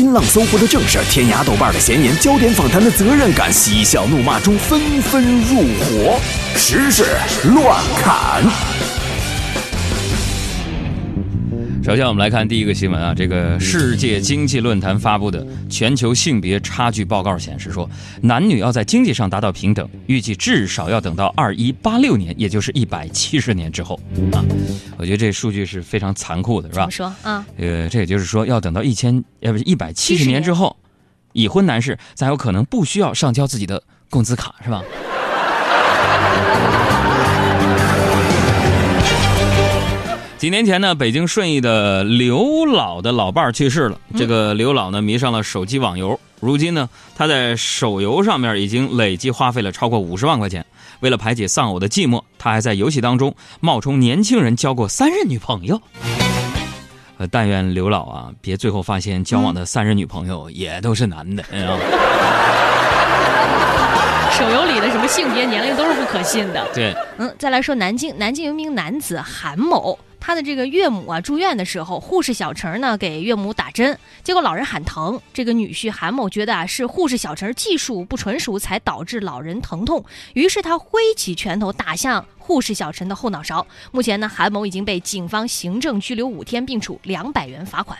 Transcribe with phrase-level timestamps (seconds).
[0.00, 6.18] 新浪、搜狐的正事儿，天涯、豆瓣的闲言，焦点访谈的责任感，嬉笑怒骂中纷纷入伙，
[6.56, 7.04] 时事
[7.44, 8.99] 乱砍。
[11.90, 17.90] 首先，我们来看第一个新闻啊，这个世界经济论坛发布的全球性别差距报告显示说，
[18.22, 23.98] 男女要在经济上达到平等，预计至少要等到二一八六年，也就是一百七十年之后
[24.30, 24.38] 啊。
[24.98, 26.82] 我觉得这数据是非常残酷的，是吧？
[26.82, 27.44] 怎么说啊？
[27.56, 30.76] 呃，这也就是说，要等到一千呃不是一百七十年之后，
[31.32, 34.80] 已婚男士才有可能不需要上交自己的工资卡，是吧？
[40.40, 44.00] 几年前呢，北京顺义的刘老的老伴儿去世了。
[44.16, 50.64] 这个刘老呢，迷上了手机网游，如今呢，他在手游上面已经累计花费了超过五十万块钱。
[51.00, 55.78] 为了排解丧偶的寂寞，他还在游戏当中冒充年轻人交过三任女朋友。
[57.18, 61.42] 呃，但愿刘老啊，别最后发现交往的三任女朋友也都是男的。
[61.42, 61.76] 啊。
[64.32, 66.66] 手游里的什么性别、年龄都是不可信的。
[66.72, 69.98] 对，嗯，再来说南京，南京有一名男子韩某。
[70.20, 75.20] 他的这个岳母啊住院的时候，护士小陈呢给岳母打针，结果老人喊疼。
[75.32, 80.04] 这个女婿韩某觉得啊是护士小陈技术不纯熟才导致老人疼痛，
[80.34, 83.66] 于是他挥起拳头打向护士小陈的后脑勺。
[83.90, 87.98] 目前呢，韩某已经被警方行政拘留五天，并处两百元罚款。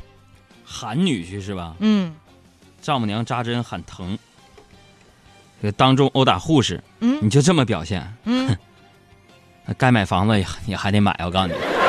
[0.65, 1.75] 韩女婿是吧？
[1.81, 2.15] 嗯，
[2.83, 4.19] 丈母娘扎针喊疼，
[5.63, 8.07] 这当众殴打护士，嗯，你就这么表现？
[8.25, 8.57] 嗯，
[9.79, 11.80] 该买房子也也还得买，我告诉你。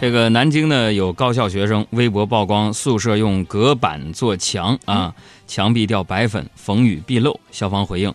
[0.00, 5.14] 这个南京呢，有高校学生微博曝光宿舍用隔板做墙啊，
[5.46, 7.38] 墙壁掉白粉，逢雨必漏。
[7.52, 8.12] 校方回应：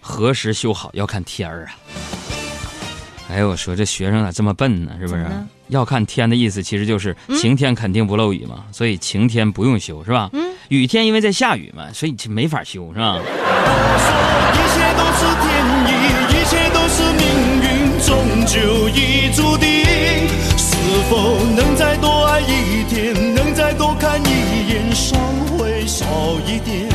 [0.00, 1.74] 何时修好要看天儿啊！
[3.28, 4.92] 哎，我说这学生咋这么笨呢？
[5.00, 5.26] 是不是？
[5.68, 10.30] 要看天的意思，其实就是晴天肯定不漏雨嘛，所以晴天不用修，是吧？
[10.34, 10.54] 嗯。
[10.68, 13.18] 雨天因为在下雨嘛，所以就没法修，是吧？
[14.54, 14.62] 就
[19.54, 19.68] 注定，
[20.56, 20.74] 是
[21.08, 25.16] 否能再多爱一天，能再多看一眼，伤
[25.46, 26.04] 会少
[26.44, 26.88] 一点。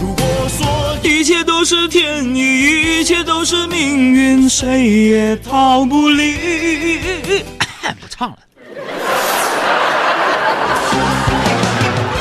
[0.00, 6.98] 如果说一切都是天意，一切都是命运，谁也逃不离。
[8.00, 8.38] 不唱了。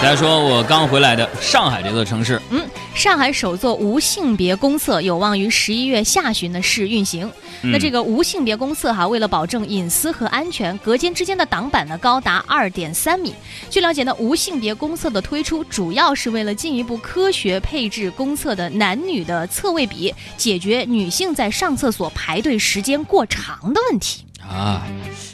[0.01, 2.61] 再说我刚回来的上海这座城市，嗯，
[2.93, 7.29] 上海首座无性别公厕有望于十一月下旬的试运行。
[7.61, 13.33] 那这个无性别公厕哈，为了保证隐私和安全，隔间之间的挡板呢高达二点三米。
[13.69, 24.85] 据了解呢，无性别公厕的推出主要是为了进一步科学配置公厕的男女的厕位比，解决女性在上厕所排队时间过长的问题啊，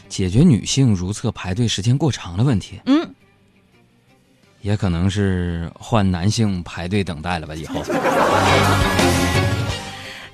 [0.07, 2.79] 解决女性如厕排队时间过长的问题。
[2.85, 3.13] 嗯。
[4.61, 7.55] 也可能是换男性排队等待了吧？
[7.55, 7.83] 以后。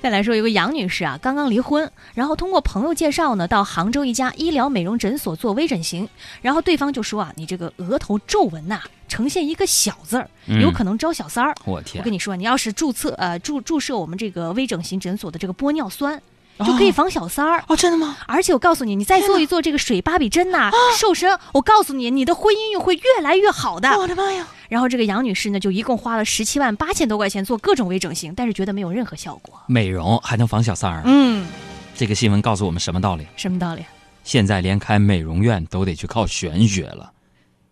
[0.02, 6.08] 再来说，有个杨女士啊，刚刚离婚，然后通过朋友介绍呢，到杭州一家医疗美容诊所做微整形，
[6.40, 10.28] 然后对方就说啊，你这个额头皱纹呐，呈现一个小字儿，
[10.60, 11.52] 有可能招小三儿。
[11.64, 12.00] 我天！
[12.00, 16.22] 我跟你说，你要是注册呃注注射我们这个微整形诊所的这个玻尿酸。
[16.64, 18.16] 就可以防小三儿哦，真的吗？
[18.26, 23.90] 而且我告诉你，你再做一做这个水芭比针呐，瘦身，我告诉你，你的婚姻运会越来越好的。
[23.98, 24.46] 我的妈呀！
[24.68, 29.60] 然后这个杨女士呢，就一共花了十七万八千多块钱做各种微整形，但是觉得没有任何效果。
[29.66, 31.02] 美容还能防小三儿？
[31.04, 31.46] 嗯，
[31.94, 33.26] 这个新闻告诉我们什么道理？
[33.36, 33.84] 什么道理？
[34.24, 37.12] 现在连开美容院都得去靠玄学了。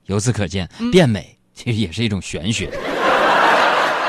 [0.06, 2.70] 由此可见，变美其实也是一种玄学。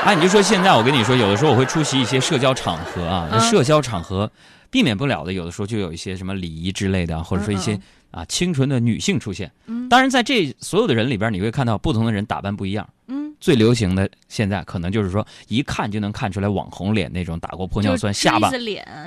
[0.06, 4.30] 哎，你就说现在，我跟你说，有的时候我会出席一些社交场合啊，那社交场合。
[4.68, 7.80] 避免不了的，有的时候就有一些什么礼仪之类的，或者说一些
[8.10, 9.50] 啊清纯的女性出现。
[9.66, 12.86] 嗯，当然在这所有的人里边，你会看到不同的人打扮不一样。
[13.06, 18.50] 嗯，最流行的现在可能就是说，一看就能看出来网红脸那种，打过玻尿酸，下巴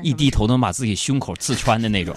[0.02, 2.16] 一低头能把自己胸口刺穿的那种。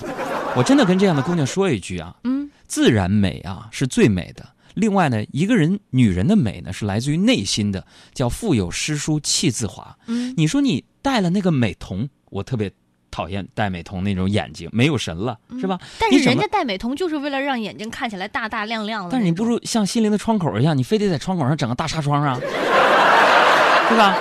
[0.57, 4.45] 我真的跟这样的姑娘说一句啊，嗯，自然美啊是最美的。
[4.75, 9.97] 另外呢，一个人女人的美呢是来自于内心的，叫腹有诗书气自华。
[10.07, 12.73] 嗯，你说你戴了那个美瞳，我特别。
[13.15, 15.79] 讨厌戴美瞳那种眼睛没有神了，是吧？
[15.99, 19.11] 但是人家戴美瞳就是为了让眼睛看起来大大亮亮的。
[19.11, 22.39] 但是你不如像心灵的窗口一样，你非得在窗口上整个大纱窗啊，
[23.91, 24.17] 对吧？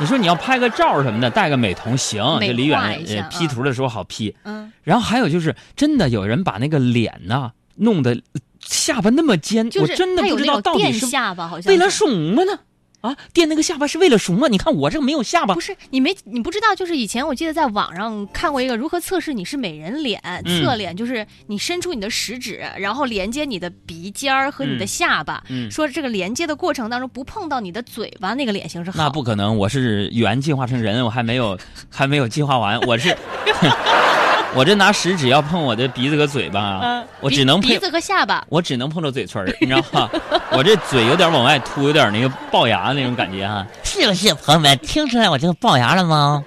[0.00, 4.34] 你说你要拍个照什么的，戴个美瞳行，就离远 P 图的时候好 P。
[4.42, 4.72] 嗯。
[4.82, 8.20] 然后还有就是，真的有人把那个脸呐弄得
[8.60, 12.58] 下巴那么尖，我真的不知道到底是下巴好像为了什么呢？
[13.00, 14.48] 啊，垫那个下巴是为了什么？
[14.48, 28.96] 你看我这个没有下巴不，是你没你不知道，就是以前我记得在网上看过一个如何测试你是美人脸，嗯侧脸就是你伸出你的食指，然后连接你的鼻尖儿和你的嗯下巴，嗯说这个连接的过程当中不碰到你的嘴巴，那个脸型是好。
[28.96, 31.58] 那不可能，我是猿进化成人，我还没有
[31.90, 33.14] 还没有进化完，我是
[34.54, 38.44] 我这拿食指要碰我的鼻子和嘴巴，嗯，我只能碰鼻子和下巴。
[38.48, 40.08] 我只能碰到嘴唇儿，你知道吗？
[40.52, 44.78] 我这嘴有点往外凸，有点那个龅牙那种感觉哈、是不是，朋友们？
[44.78, 46.44] 听出来我这个龅牙了吗？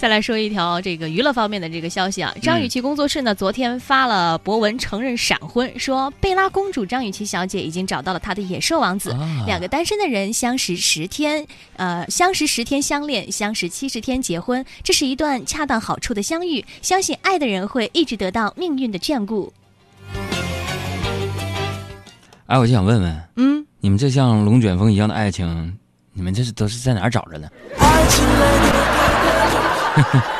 [0.00, 19.52] 再来说一条这个娱乐方面的这个消息啊，张雨绮工作室呢昨天发了博文承认闪婚，说贝拉公主张雨绮小姐已经找到了她的野兽王子，啊两个单身的人相识十天，呃，相识十天相恋，相识七十天结婚，这是一段恰当好处的相遇，相信爱的人会一直得到命运的眷顾。
[22.46, 25.76] 哎，我就想问问，嗯，你们这像龙卷风一样的爱情，
[26.14, 27.52] 你们这是都是在哪儿找着的？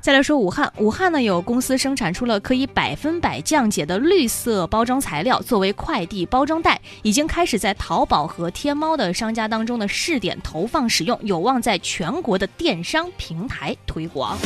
[0.00, 14.38] 再来说武汉，武汉呢有公司生产出了可以百分百降解的绿色包装材料，作为快递包装袋，已经开始在淘宝和天猫的商家当中的试点投放使用，有望在全国的电商平台推广。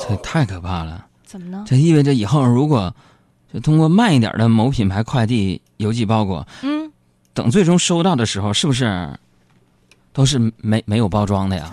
[0.00, 1.06] 这太可怕了！
[1.24, 1.64] 怎么呢？
[1.66, 2.94] 这意味着以后如果
[3.52, 6.77] 就通过慢一点的某品牌快递邮寄包裹，嗯，
[7.38, 9.16] 等最终收到的时候，是不是
[10.12, 11.70] 都是没没有包装的呀？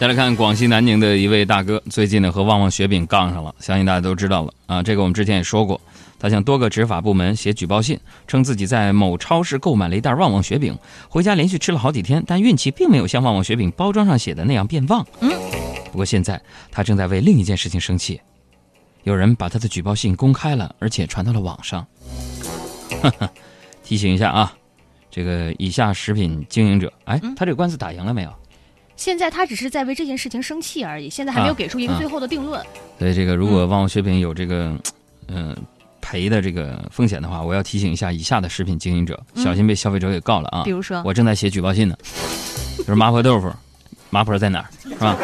[0.00, 4.82] 再来看广西南宁的一位大哥，最近呢和旺旺雪饼杠上了，相信大家都知道了啊。
[4.82, 5.80] 这个我们之前也说过，
[6.18, 10.76] 他向多个执法部门写举报信，称自己在某超市购买了一袋旺旺雪饼，
[11.08, 15.06] 回家连续吃了好几天，但运气并没有像旺旺雪饼包装上写的那样变旺。
[15.20, 15.30] 嗯，
[15.92, 16.42] 不过现在
[16.72, 18.20] 他正在为另一件事情生气，
[19.04, 21.86] 有人把他的举报信公开了，而且传到了网上。
[23.84, 24.52] 提醒一下啊，
[25.10, 28.32] 这个以下食品经营者，哎，嗯他这个官司打赢了没有？
[28.96, 32.64] 现在他只是在为这件事情生气而已，现在还没有啊给出一个啊最后的定论。
[32.98, 34.72] 所以这个如果旺旺雪品有这个，
[35.28, 35.54] 嗯、
[36.00, 40.62] 赔的这个风险的话，我要提醒一下以下的食品经营者，嗯小心被消费者给告了啊！
[40.62, 41.94] 比如说，我正在写举报信呢，
[42.78, 43.52] 就是麻婆豆腐，
[44.08, 45.16] 麻婆在哪儿是吧？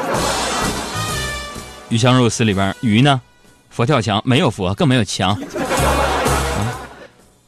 [1.89, 3.23] 鱼香肉丝里边鱼呢？
[3.81, 5.31] 佛跳墙没有佛，更没有墙。
[5.31, 5.39] 啊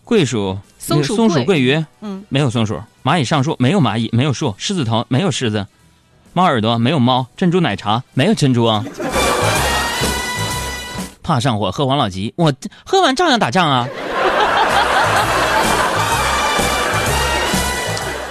[0.03, 5.67] 桂薯松鼠松鼠桂桂鱼嗯，没有松鼠，蚂蚁上树没有蚂蚁，没有树，狮子头没有狮子，
[6.33, 8.83] 猫耳朵没有猫，珍珠奶茶没有珍珠啊。
[11.23, 12.51] 怕上火喝王老吉，我
[12.87, 13.87] 喝完照样打仗啊。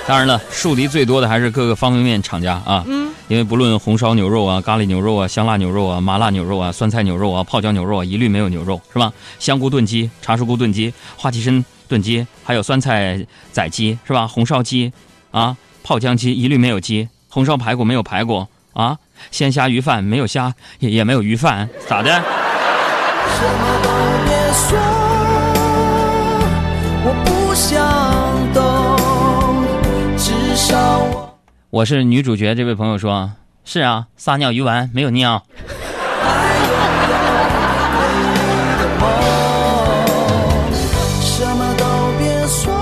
[0.07, 2.83] 当然了，树敌最多的还是各个方便面厂家啊。
[2.88, 3.00] 嗯，
[3.31, 9.13] 因为不论红烧牛肉啊、咖喱牛肉啊、香辣牛肉啊、麻辣牛肉啊、酸菜牛肉啊、泡椒牛肉啊，一律没有牛肉，是吧？
[9.39, 14.28] 香菇炖鸡、茶树菇炖鸡、花旗参炖鸡，还有酸菜仔鸡，是吧？
[14.28, 14.92] 红烧鸡
[15.31, 18.98] 啊、泡姜鸡一律没有鸡，红烧排骨没有排骨啊，
[19.31, 22.12] 鲜虾鱼饭没有虾，也也没有鱼饭，咋的？
[22.12, 22.22] 什
[23.48, 23.89] 么都
[24.25, 24.78] 别说，
[31.71, 33.31] 我是女主角，这位朋友说
[33.63, 35.41] ：“是啊，撒尿鱼丸没有尿。”
[41.21, 41.85] 什么都
[42.19, 42.73] 别说，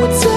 [0.00, 0.31] 我。